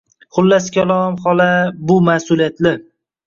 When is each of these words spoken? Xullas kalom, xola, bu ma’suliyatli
Xullas 0.35 0.69
kalom, 0.77 1.19
xola, 1.25 1.49
bu 1.91 1.99
ma’suliyatli 2.09 2.73